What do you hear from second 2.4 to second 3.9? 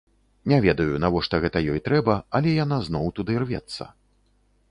яна зноў туды рвецца.